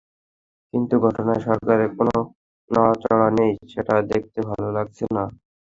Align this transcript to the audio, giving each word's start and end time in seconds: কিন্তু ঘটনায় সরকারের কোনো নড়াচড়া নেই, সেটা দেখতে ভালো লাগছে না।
কিন্তু 0.73 0.95
ঘটনায় 1.05 1.41
সরকারের 1.47 1.89
কোনো 1.97 2.15
নড়াচড়া 2.71 3.27
নেই, 3.37 3.53
সেটা 3.73 3.95
দেখতে 4.11 4.39
ভালো 4.49 4.67
লাগছে 4.77 5.05
না। 5.15 5.23